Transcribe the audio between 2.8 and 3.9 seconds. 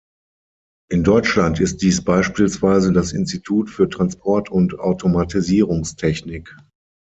das Institut für